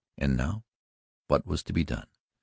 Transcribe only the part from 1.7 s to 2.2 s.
be done?